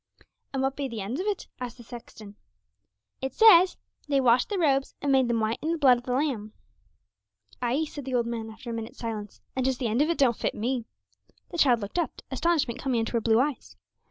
[0.51, 2.35] 'And what be the end of it?' asked the sexton.
[3.21, 3.77] 'It says,
[4.07, 6.53] they washed their robes and made them white in the blood of the Lamb.'
[7.61, 10.17] 'Ay,' said the old man, after a minute's silence, 'and 'tis the end of it
[10.17, 10.85] don't fit me.'
[11.51, 13.75] The child looked up, astonishment coming into her blue eyes.